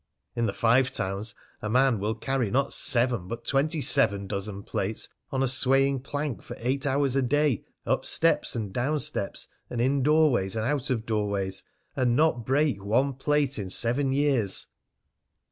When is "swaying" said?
5.47-5.99